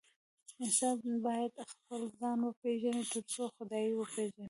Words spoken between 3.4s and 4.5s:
خداي وپيژني